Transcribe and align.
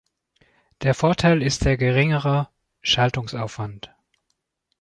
Der 0.81 0.95
Vorteil 0.95 1.43
ist 1.43 1.63
der 1.63 1.77
geringere 1.77 2.49
Schaltungsaufwand. 2.81 3.93